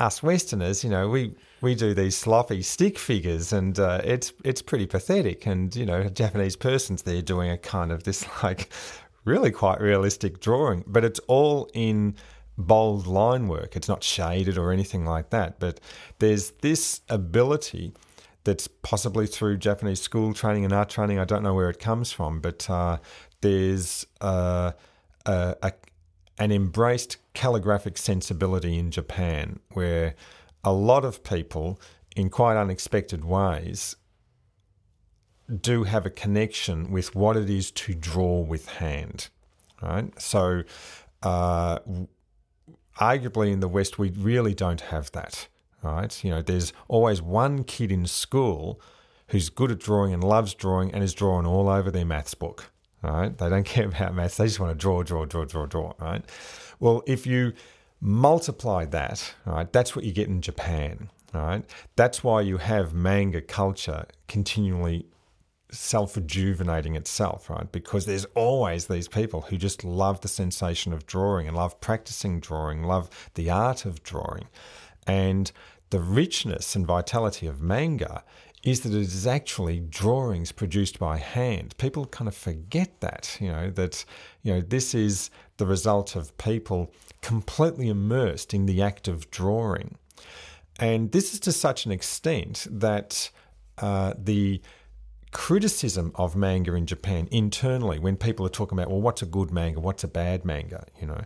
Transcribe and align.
us 0.00 0.22
Westerners, 0.22 0.82
you 0.82 0.90
know, 0.90 1.08
we 1.08 1.34
we 1.60 1.74
do 1.74 1.94
these 1.94 2.16
sloppy 2.16 2.62
stick 2.62 2.98
figures, 2.98 3.52
and 3.52 3.78
uh, 3.78 4.00
it's 4.02 4.32
it's 4.44 4.62
pretty 4.62 4.86
pathetic. 4.86 5.46
And 5.46 5.74
you 5.76 5.86
know, 5.86 6.00
a 6.00 6.10
Japanese 6.10 6.56
person's 6.56 7.02
there 7.02 7.22
doing 7.22 7.50
a 7.50 7.58
kind 7.58 7.92
of 7.92 8.02
this 8.02 8.26
like 8.42 8.70
really 9.24 9.50
quite 9.50 9.80
realistic 9.80 10.40
drawing, 10.40 10.84
but 10.86 11.04
it's 11.04 11.20
all 11.28 11.70
in 11.72 12.16
bold 12.58 13.06
line 13.06 13.48
work. 13.48 13.76
It's 13.76 13.88
not 13.88 14.02
shaded 14.02 14.58
or 14.58 14.72
anything 14.72 15.04
like 15.04 15.30
that, 15.30 15.58
but 15.58 15.80
there's 16.18 16.50
this 16.62 17.00
ability 17.08 17.94
that's 18.44 18.68
possibly 18.68 19.26
through 19.26 19.56
Japanese 19.56 20.00
school 20.00 20.34
training 20.34 20.64
and 20.64 20.72
art 20.72 20.90
training. 20.90 21.18
I 21.18 21.24
don't 21.24 21.42
know 21.42 21.54
where 21.54 21.70
it 21.70 21.78
comes 21.78 22.12
from, 22.12 22.40
but 22.40 22.68
uh, 22.68 22.98
there's 23.40 24.06
uh, 24.20 24.72
a, 25.26 25.56
a, 25.62 25.72
an 26.38 26.52
embraced 26.52 27.16
calligraphic 27.32 27.96
sensibility 27.96 28.78
in 28.78 28.90
Japan 28.90 29.60
where 29.72 30.14
a 30.62 30.72
lot 30.72 31.04
of 31.04 31.24
people, 31.24 31.80
in 32.16 32.30
quite 32.30 32.56
unexpected 32.56 33.24
ways, 33.24 33.96
do 35.60 35.84
have 35.84 36.06
a 36.06 36.10
connection 36.10 36.90
with 36.90 37.14
what 37.14 37.36
it 37.36 37.50
is 37.50 37.70
to 37.70 37.94
draw 37.94 38.40
with 38.40 38.66
hand. 38.66 39.28
Right? 39.82 40.18
So, 40.20 40.62
uh, 41.22 41.78
arguably 42.98 43.52
in 43.52 43.60
the 43.60 43.68
West, 43.68 43.98
we 43.98 44.10
really 44.10 44.54
don't 44.54 44.80
have 44.80 45.10
that. 45.12 45.48
Right? 45.84 46.24
You 46.24 46.30
know, 46.30 46.42
there's 46.42 46.72
always 46.88 47.20
one 47.20 47.62
kid 47.62 47.92
in 47.92 48.06
school 48.06 48.80
who's 49.28 49.50
good 49.50 49.70
at 49.70 49.78
drawing 49.78 50.14
and 50.14 50.24
loves 50.24 50.54
drawing 50.54 50.92
and 50.92 51.04
is 51.04 51.12
drawing 51.12 51.46
all 51.46 51.68
over 51.68 51.90
their 51.90 52.06
maths 52.06 52.34
book. 52.34 52.70
Right? 53.02 53.36
They 53.36 53.50
don't 53.50 53.64
care 53.66 53.86
about 53.86 54.14
maths. 54.14 54.38
They 54.38 54.46
just 54.46 54.58
want 54.58 54.72
to 54.72 54.80
draw, 54.80 55.02
draw, 55.02 55.26
draw, 55.26 55.44
draw, 55.44 55.66
draw. 55.66 55.92
Right? 56.00 56.24
Well, 56.80 57.02
if 57.06 57.26
you 57.26 57.52
multiply 58.00 58.86
that, 58.86 59.34
right, 59.44 59.70
that's 59.72 59.94
what 59.94 60.06
you 60.06 60.12
get 60.12 60.28
in 60.28 60.40
Japan. 60.40 61.10
Right? 61.34 61.64
That's 61.96 62.24
why 62.24 62.40
you 62.40 62.58
have 62.58 62.94
manga 62.94 63.42
culture 63.42 64.06
continually 64.26 65.06
self 65.70 66.16
rejuvenating 66.16 66.94
itself, 66.94 67.50
right? 67.50 67.70
Because 67.70 68.06
there's 68.06 68.24
always 68.36 68.86
these 68.86 69.08
people 69.08 69.42
who 69.42 69.56
just 69.56 69.84
love 69.84 70.20
the 70.20 70.28
sensation 70.28 70.92
of 70.92 71.06
drawing 71.06 71.48
and 71.48 71.56
love 71.56 71.80
practicing 71.80 72.40
drawing, 72.40 72.84
love 72.84 73.10
the 73.34 73.50
art 73.50 73.84
of 73.84 74.02
drawing. 74.02 74.46
And 75.06 75.50
the 75.90 76.00
richness 76.00 76.74
and 76.74 76.86
vitality 76.86 77.46
of 77.46 77.60
manga 77.60 78.24
is 78.62 78.80
that 78.80 78.94
it 78.94 79.02
is 79.02 79.26
actually 79.26 79.78
drawings 79.78 80.50
produced 80.50 80.98
by 80.98 81.18
hand. 81.18 81.76
People 81.76 82.06
kind 82.06 82.28
of 82.28 82.34
forget 82.34 83.00
that, 83.00 83.36
you 83.40 83.48
know, 83.48 83.70
that, 83.70 84.04
you 84.42 84.54
know, 84.54 84.60
this 84.60 84.94
is 84.94 85.30
the 85.58 85.66
result 85.66 86.16
of 86.16 86.36
people 86.38 86.90
completely 87.20 87.88
immersed 87.88 88.54
in 88.54 88.66
the 88.66 88.80
act 88.82 89.06
of 89.06 89.30
drawing. 89.30 89.96
And 90.80 91.12
this 91.12 91.34
is 91.34 91.40
to 91.40 91.52
such 91.52 91.84
an 91.84 91.92
extent 91.92 92.66
that 92.70 93.30
uh, 93.78 94.14
the 94.18 94.62
criticism 95.30 96.12
of 96.14 96.34
manga 96.36 96.74
in 96.74 96.86
Japan 96.86 97.28
internally 97.30 97.98
when 97.98 98.16
people 98.16 98.46
are 98.46 98.50
talking 98.50 98.78
about, 98.78 98.90
well, 98.90 99.00
what's 99.00 99.20
a 99.20 99.26
good 99.26 99.50
manga, 99.50 99.80
what's 99.80 100.04
a 100.04 100.08
bad 100.08 100.44
manga, 100.44 100.86
you 101.00 101.06
know, 101.06 101.20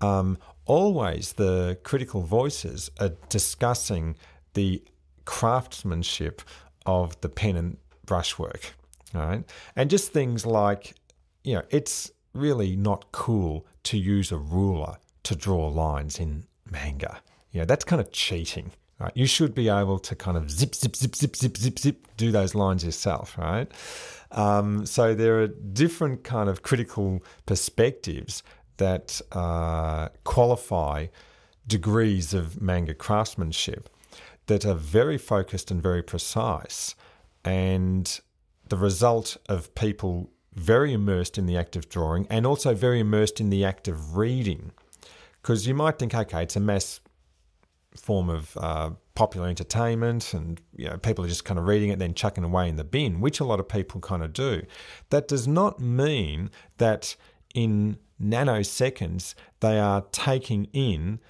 um, 0.00 0.38
always 0.70 1.32
the 1.32 1.76
critical 1.82 2.22
voices 2.22 2.92
are 3.00 3.10
discussing 3.28 4.14
the 4.54 4.80
craftsmanship 5.24 6.42
of 6.86 7.20
the 7.22 7.28
pen 7.28 7.56
and 7.56 7.76
brushwork, 8.06 8.74
right? 9.12 9.42
And 9.74 9.90
just 9.90 10.12
things 10.12 10.46
like, 10.46 10.94
you 11.42 11.54
know, 11.54 11.62
it's 11.70 12.12
really 12.34 12.76
not 12.76 13.10
cool 13.10 13.66
to 13.82 13.98
use 13.98 14.30
a 14.30 14.36
ruler 14.36 14.94
to 15.24 15.34
draw 15.34 15.66
lines 15.66 16.20
in 16.20 16.44
manga. 16.70 17.20
Know, 17.52 17.64
that's 17.64 17.84
kind 17.84 18.00
of 18.00 18.12
cheating. 18.12 18.70
Right? 19.00 19.12
You 19.16 19.26
should 19.26 19.54
be 19.54 19.68
able 19.68 19.98
to 19.98 20.14
kind 20.14 20.36
of 20.36 20.50
zip, 20.50 20.74
zip, 20.74 20.94
zip, 20.94 21.16
zip, 21.16 21.34
zip, 21.34 21.56
zip, 21.56 21.78
zip, 21.80 22.06
do 22.16 22.30
those 22.30 22.54
lines 22.54 22.84
yourself, 22.84 23.36
right? 23.38 23.66
Um, 24.30 24.86
so 24.86 25.14
there 25.14 25.40
are 25.40 25.48
different 25.48 26.22
kind 26.22 26.48
of 26.48 26.62
critical 26.62 27.24
perspectives 27.46 28.44
that 28.80 29.20
uh, 29.32 30.08
qualify 30.24 31.06
degrees 31.66 32.34
of 32.34 32.60
manga 32.60 32.94
craftsmanship 32.94 33.88
that 34.46 34.64
are 34.64 34.74
very 34.74 35.18
focused 35.18 35.70
and 35.70 35.82
very 35.82 36.02
precise, 36.02 36.94
and 37.44 38.20
the 38.68 38.76
result 38.76 39.36
of 39.48 39.74
people 39.74 40.30
very 40.54 40.92
immersed 40.92 41.36
in 41.38 41.46
the 41.46 41.56
act 41.56 41.76
of 41.76 41.88
drawing 41.88 42.26
and 42.28 42.46
also 42.46 42.74
very 42.74 43.00
immersed 43.00 43.40
in 43.40 43.50
the 43.50 43.64
act 43.64 43.86
of 43.86 44.16
reading. 44.16 44.72
Because 45.40 45.66
you 45.66 45.74
might 45.74 45.98
think, 45.98 46.14
okay, 46.14 46.42
it's 46.42 46.56
a 46.56 46.60
mass 46.60 47.00
form 47.96 48.28
of 48.30 48.56
uh, 48.56 48.90
popular 49.14 49.48
entertainment 49.48 50.32
and 50.32 50.60
you 50.76 50.88
know, 50.88 50.96
people 50.96 51.24
are 51.24 51.28
just 51.28 51.44
kind 51.44 51.58
of 51.58 51.66
reading 51.66 51.90
it 51.90 51.98
then 51.98 52.14
chucking 52.14 52.44
away 52.44 52.68
in 52.68 52.76
the 52.76 52.84
bin, 52.84 53.20
which 53.20 53.40
a 53.40 53.44
lot 53.44 53.60
of 53.60 53.68
people 53.68 54.00
kind 54.00 54.22
of 54.22 54.32
do. 54.32 54.62
That 55.10 55.28
does 55.28 55.46
not 55.46 55.80
mean 55.80 56.50
that 56.78 57.14
in 57.54 57.98
nanoseconds 58.22 59.34
they 59.60 59.78
are 59.78 60.04
taking 60.12 60.66
in 60.72 61.20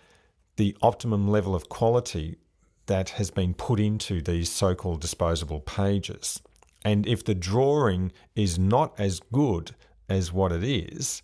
the 0.56 0.76
optimum 0.82 1.28
level 1.28 1.54
of 1.54 1.68
quality 1.68 2.36
that 2.86 3.10
has 3.10 3.30
been 3.30 3.54
put 3.54 3.78
into 3.78 4.20
these 4.20 4.50
so 4.50 4.74
called 4.74 5.00
disposable 5.00 5.60
pages. 5.60 6.42
And 6.84 7.06
if 7.06 7.24
the 7.24 7.34
drawing 7.34 8.12
is 8.34 8.58
not 8.58 8.98
as 8.98 9.20
good 9.32 9.74
as 10.08 10.32
what 10.32 10.50
it 10.50 10.64
is, 10.64 11.22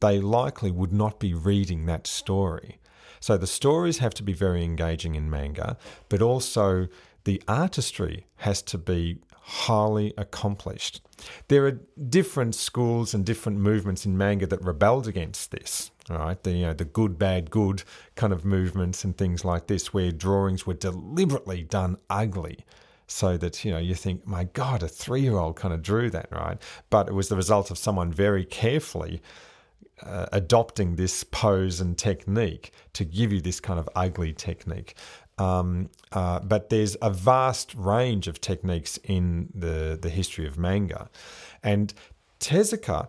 they 0.00 0.18
likely 0.20 0.70
would 0.70 0.92
not 0.92 1.20
be 1.20 1.32
reading 1.32 1.86
that 1.86 2.06
story. 2.06 2.78
So 3.20 3.36
the 3.36 3.46
stories 3.46 3.98
have 3.98 4.12
to 4.14 4.22
be 4.22 4.32
very 4.32 4.64
engaging 4.64 5.14
in 5.14 5.30
manga, 5.30 5.78
but 6.08 6.20
also 6.20 6.88
the 7.24 7.42
artistry 7.48 8.26
has 8.36 8.60
to 8.62 8.76
be 8.76 9.18
highly 9.46 10.14
accomplished. 10.16 11.02
There 11.48 11.66
are 11.66 11.78
different 12.08 12.54
schools 12.54 13.12
and 13.12 13.26
different 13.26 13.58
movements 13.58 14.06
in 14.06 14.16
manga 14.16 14.46
that 14.46 14.62
rebelled 14.62 15.06
against 15.06 15.50
this. 15.50 15.90
Right, 16.08 16.42
the 16.42 16.50
you 16.52 16.66
know, 16.66 16.74
the 16.74 16.84
good 16.84 17.18
bad 17.18 17.50
good 17.50 17.82
kind 18.14 18.34
of 18.34 18.44
movements 18.44 19.04
and 19.04 19.16
things 19.16 19.42
like 19.42 19.68
this, 19.68 19.94
where 19.94 20.12
drawings 20.12 20.66
were 20.66 20.74
deliberately 20.74 21.62
done 21.62 21.96
ugly, 22.10 22.58
so 23.06 23.38
that 23.38 23.64
you 23.64 23.70
know 23.70 23.78
you 23.78 23.94
think, 23.94 24.26
my 24.26 24.44
God, 24.44 24.82
a 24.82 24.88
three 24.88 25.22
year 25.22 25.38
old 25.38 25.56
kind 25.56 25.72
of 25.72 25.80
drew 25.80 26.10
that, 26.10 26.28
right? 26.30 26.60
But 26.90 27.08
it 27.08 27.14
was 27.14 27.30
the 27.30 27.36
result 27.36 27.70
of 27.70 27.78
someone 27.78 28.12
very 28.12 28.44
carefully 28.44 29.22
uh, 30.02 30.26
adopting 30.32 30.96
this 30.96 31.24
pose 31.24 31.80
and 31.80 31.96
technique 31.96 32.72
to 32.92 33.04
give 33.04 33.32
you 33.32 33.40
this 33.40 33.60
kind 33.60 33.78
of 33.78 33.88
ugly 33.94 34.32
technique. 34.32 34.96
Um, 35.38 35.90
uh, 36.12 36.40
but 36.40 36.70
there's 36.70 36.96
a 37.02 37.10
vast 37.10 37.74
range 37.74 38.28
of 38.28 38.40
techniques 38.40 38.98
in 39.04 39.50
the, 39.54 39.98
the 40.00 40.08
history 40.08 40.46
of 40.46 40.58
manga. 40.58 41.10
And 41.62 41.92
Tezuka 42.38 43.08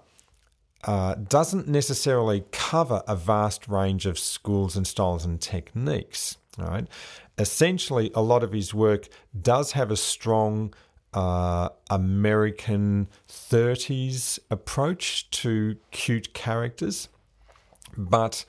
uh, 0.86 1.16
doesn't 1.16 1.68
necessarily 1.68 2.46
cover 2.52 3.04
a 3.08 3.16
vast 3.16 3.68
range 3.68 4.06
of 4.06 4.18
schools 4.18 4.76
and 4.76 4.88
styles 4.88 5.26
and 5.26 5.40
techniques. 5.40 6.38
Right? 6.58 6.88
Essentially, 7.38 8.12
a 8.16 8.22
lot 8.22 8.44
of 8.44 8.54
his 8.54 8.74
work 8.74 9.08
does 9.40 9.74
have 9.74 9.92
a 9.92 9.98
strong 9.98 10.74
uh, 11.14 11.70
American 11.90 13.08
30s 13.28 14.40
approach 14.50 15.30
to 15.32 15.78
cute 15.92 16.34
characters, 16.34 17.10
but 17.98 18.46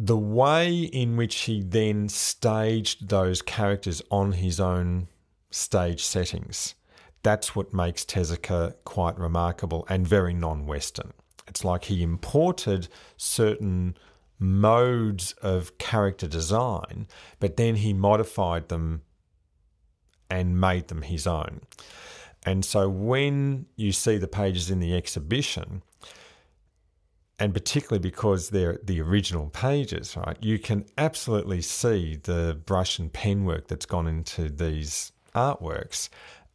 the 0.00 0.16
way 0.16 0.82
in 0.82 1.16
which 1.16 1.40
he 1.40 1.60
then 1.60 2.08
staged 2.08 3.08
those 3.08 3.42
characters 3.42 4.00
on 4.12 4.30
his 4.30 4.60
own 4.60 5.08
stage 5.50 6.04
settings, 6.04 6.76
that's 7.24 7.56
what 7.56 7.74
makes 7.74 8.04
Tezuka 8.04 8.74
quite 8.84 9.18
remarkable 9.18 9.84
and 9.88 10.06
very 10.06 10.32
non 10.32 10.66
Western. 10.66 11.12
It's 11.48 11.64
like 11.64 11.86
he 11.86 12.04
imported 12.04 12.86
certain 13.16 13.96
modes 14.38 15.32
of 15.42 15.78
character 15.78 16.28
design, 16.28 17.08
but 17.40 17.56
then 17.56 17.76
he 17.76 17.92
modified 17.92 18.68
them 18.68 19.02
and 20.30 20.60
made 20.60 20.86
them 20.88 21.02
his 21.02 21.26
own. 21.26 21.62
And 22.44 22.64
so 22.64 22.88
when 22.88 23.66
you 23.74 23.90
see 23.90 24.16
the 24.16 24.28
pages 24.28 24.70
in 24.70 24.78
the 24.78 24.94
exhibition, 24.94 25.82
and 27.38 27.54
particularly 27.54 28.00
because 28.00 28.50
they're 28.50 28.78
the 28.82 29.00
original 29.00 29.48
pages, 29.50 30.16
right, 30.16 30.36
you 30.40 30.58
can 30.58 30.84
absolutely 30.96 31.62
see 31.62 32.16
the 32.16 32.60
brush 32.66 32.98
and 32.98 33.12
pen 33.12 33.44
work 33.44 33.68
that's 33.68 33.86
gone 33.86 34.08
into 34.08 34.48
these 34.48 35.12
artworks. 35.34 36.08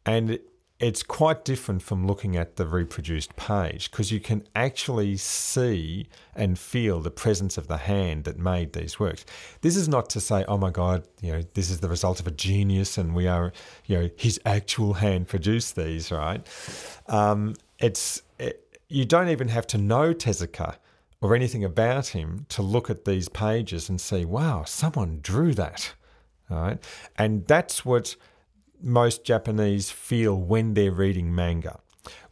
And 0.04 0.38
it's 0.80 1.02
quite 1.02 1.44
different 1.44 1.82
from 1.82 2.06
looking 2.06 2.36
at 2.36 2.56
the 2.56 2.66
reproduced 2.66 3.34
page 3.36 3.90
because 3.90 4.12
you 4.12 4.20
can 4.20 4.46
actually 4.54 5.16
see 5.16 6.08
and 6.34 6.58
feel 6.58 7.00
the 7.00 7.10
presence 7.10 7.56
of 7.56 7.68
the 7.68 7.76
hand 7.78 8.24
that 8.24 8.38
made 8.38 8.72
these 8.72 8.98
works. 9.00 9.24
This 9.62 9.76
is 9.76 9.88
not 9.88 10.10
to 10.10 10.20
say, 10.20 10.44
oh 10.46 10.58
my 10.58 10.70
God, 10.70 11.06
you 11.22 11.32
know, 11.32 11.42
this 11.54 11.70
is 11.70 11.80
the 11.80 11.88
result 11.88 12.20
of 12.20 12.26
a 12.26 12.32
genius 12.32 12.98
and 12.98 13.14
we 13.14 13.28
are, 13.28 13.52
you 13.86 13.96
know, 13.96 14.10
his 14.16 14.38
actual 14.44 14.94
hand 14.94 15.28
produced 15.28 15.76
these, 15.76 16.10
right? 16.10 16.46
Um, 17.06 17.54
it's 17.78 18.20
it, 18.38 18.63
you 18.88 19.04
don't 19.04 19.28
even 19.28 19.48
have 19.48 19.66
to 19.68 19.78
know 19.78 20.14
Tezuka 20.14 20.76
or 21.20 21.34
anything 21.34 21.64
about 21.64 22.08
him 22.08 22.46
to 22.50 22.62
look 22.62 22.90
at 22.90 23.04
these 23.04 23.28
pages 23.28 23.88
and 23.88 24.00
see, 24.00 24.24
wow, 24.24 24.64
someone 24.64 25.20
drew 25.22 25.54
that, 25.54 25.94
right? 26.50 26.78
And 27.16 27.46
that's 27.46 27.84
what 27.84 28.16
most 28.82 29.24
Japanese 29.24 29.90
feel 29.90 30.38
when 30.38 30.74
they're 30.74 30.92
reading 30.92 31.34
manga. 31.34 31.80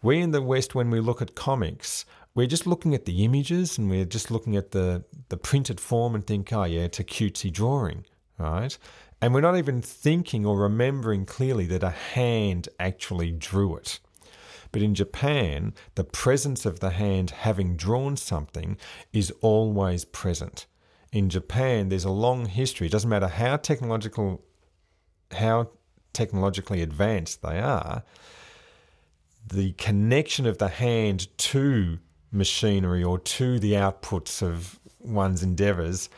We 0.03 0.21
in 0.21 0.33
the 0.33 0.43
West, 0.43 0.75
when 0.75 0.91
we 0.91 1.01
look 1.01 1.23
at 1.23 1.35
comics, 1.35 2.05
we're 2.35 2.47
just 2.47 2.67
looking 2.67 2.95
at 2.95 3.05
the 3.05 3.25
images 3.25 3.79
and 3.79 3.89
we're 3.89 4.05
just 4.05 4.31
looking 4.31 4.57
at 4.57 4.73
the, 4.73 5.05
the 5.29 5.37
printed 5.37 5.81
form 5.81 6.15
and 6.15 6.27
think, 6.27 6.53
oh, 6.53 6.65
yeah, 6.65 6.83
it's 6.83 7.01
a 7.01 7.05
cutesy 7.05 7.53
drawing, 7.53 8.05
right? 8.39 8.77
And 9.21 9.33
we're 9.33 9.41
not 9.41 9.57
even 9.57 9.81
thinking 9.81 10.45
or 10.45 10.59
remembering 10.59 11.25
clearly 11.25 11.67
that 11.67 11.83
a 11.83 11.91
hand 11.91 12.69
actually 12.81 13.31
drew 13.31 13.77
it. 13.77 14.01
But 14.73 14.83
in 14.83 14.95
Japan, 14.95 15.75
the 15.95 16.05
presence 16.05 16.65
of 16.65 16.81
the 16.81 16.91
hand 16.91 17.31
having 17.31 17.77
drawn 17.77 18.17
something 18.17 18.79
is 19.13 19.31
always 19.43 20.05
present. 20.07 20.67
In 21.13 21.29
Japan, 21.29 21.91
there's 21.91 22.07
a 22.07 22.11
long 22.11 22.47
history. 22.47 22.87
It 22.87 22.91
doesn't 22.91 23.11
matter 23.11 23.29
how 23.29 23.59
technological, 23.59 24.43
how 25.31 25.71
technologically 26.15 26.81
advanced 26.81 27.43
they 27.43 27.61
are, 27.61 28.03
the 29.47 29.73
connection 29.73 30.47
of 30.47 30.59
the 30.59 30.69
hand 30.69 31.29
to 31.37 31.99
machinery 32.31 33.05
or 33.05 33.19
to 33.19 33.59
the 33.59 33.73
outputs 33.73 34.43
of 34.43 34.81
one's 34.99 35.43
endeavors 35.43 36.09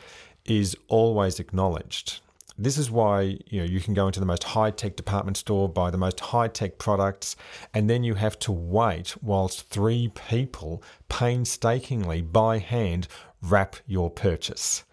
is 0.45 0.77
always 0.87 1.39
acknowledged. 1.39 2.21
This 2.57 2.77
is 2.77 2.89
why 2.89 3.37
you 3.47 3.59
know 3.59 3.65
you 3.65 3.79
can 3.81 3.93
go 3.93 4.07
into 4.07 4.19
the 4.19 4.25
most 4.25 4.43
high 4.43 4.71
tech 4.71 4.95
department 4.95 5.37
store, 5.37 5.67
buy 5.67 5.91
the 5.91 5.97
most 5.97 6.19
high 6.19 6.47
tech 6.47 6.77
products, 6.77 7.35
and 7.73 7.89
then 7.89 8.03
you 8.03 8.15
have 8.15 8.39
to 8.39 8.51
wait 8.51 9.15
whilst 9.21 9.69
three 9.69 10.09
people 10.09 10.81
painstakingly 11.09 12.21
by 12.21 12.59
hand 12.59 13.07
wrap 13.41 13.75
your 13.85 14.09
purchase 14.09 14.83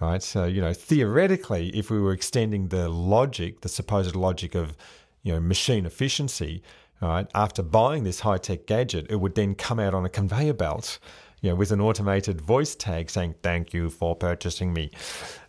right? 0.00 0.22
So, 0.22 0.44
you 0.44 0.60
know, 0.60 0.72
theoretically, 0.72 1.68
if 1.70 1.90
we 1.90 2.00
were 2.00 2.12
extending 2.12 2.68
the 2.68 2.88
logic, 2.88 3.62
the 3.62 3.68
supposed 3.68 4.14
logic 4.14 4.54
of, 4.54 4.76
you 5.22 5.32
know, 5.32 5.40
machine 5.40 5.86
efficiency, 5.86 6.62
right, 7.00 7.26
after 7.34 7.62
buying 7.62 8.04
this 8.04 8.20
high 8.20 8.38
tech 8.38 8.66
gadget, 8.66 9.06
it 9.10 9.16
would 9.16 9.34
then 9.34 9.54
come 9.54 9.78
out 9.78 9.94
on 9.94 10.04
a 10.04 10.08
conveyor 10.08 10.54
belt, 10.54 10.98
you 11.46 11.52
know, 11.52 11.56
with 11.56 11.70
an 11.70 11.80
automated 11.80 12.40
voice 12.40 12.74
tag 12.74 13.08
saying, 13.08 13.36
thank 13.40 13.72
you 13.72 13.88
for 13.88 14.16
purchasing 14.16 14.72
me, 14.72 14.90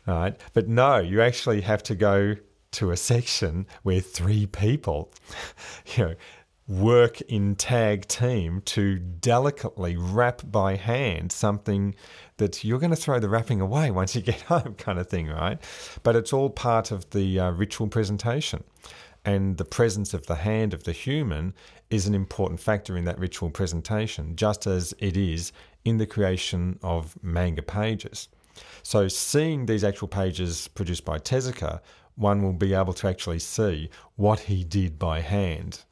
right? 0.05 0.39
But 0.53 0.67
no, 0.67 0.99
you 0.99 1.23
actually 1.23 1.61
have 1.61 1.81
to 1.83 1.95
go 1.95 2.35
to 2.73 2.91
a 2.91 2.95
section 2.95 3.65
where 3.81 3.99
three 3.99 4.45
people, 4.45 5.11
you 5.95 6.03
know, 6.03 6.15
work 6.67 7.19
in 7.21 7.55
tag 7.55 8.05
team 8.05 8.61
to 8.65 8.99
delicately 8.99 9.97
wrap 9.97 10.43
by 10.51 10.75
hand 10.75 11.31
something 11.31 11.95
that 12.35 12.63
you're 12.63 12.77
going 12.77 12.91
to 12.91 12.95
throw 12.95 13.19
the 13.19 13.27
wrapping 13.27 13.59
away 13.59 13.89
once 13.89 14.15
you 14.15 14.21
get 14.21 14.41
home, 14.53 14.75
kind 14.75 14.99
of 14.99 15.07
thing, 15.07 15.27
right? 15.29 15.57
But 16.03 16.15
it's 16.15 16.31
all 16.31 16.51
part 16.51 16.91
of 16.91 17.09
the 17.09 17.39
uh, 17.39 17.49
ritual 17.49 17.87
presentation. 17.87 18.63
And 19.25 19.57
the 19.57 19.65
presence 19.65 20.13
of 20.13 20.25
the 20.27 20.35
hand 20.35 20.73
of 20.73 20.83
the 20.83 20.91
human 20.91 21.53
is 21.89 22.07
an 22.07 22.15
important 22.15 22.59
factor 22.59 22.97
in 22.97 23.05
that 23.05 23.19
ritual 23.19 23.49
presentation, 23.49 24.35
just 24.35 24.67
as 24.67 24.93
it 24.99 25.17
is 25.17 25.51
in 25.83 25.97
the 25.97 26.05
creation 26.05 26.79
of 26.81 27.21
manga 27.21 27.61
pages. 27.61 28.29
So, 28.83 29.07
seeing 29.07 29.65
these 29.65 29.83
actual 29.83 30.07
pages 30.07 30.67
produced 30.69 31.05
by 31.05 31.19
Tezuka, 31.19 31.81
one 32.15 32.41
will 32.41 32.53
be 32.53 32.73
able 32.73 32.93
to 32.93 33.07
actually 33.07 33.39
see 33.39 33.89
what 34.15 34.39
he 34.39 34.63
did 34.63 34.97
by 34.97 35.21
hand 35.21 35.83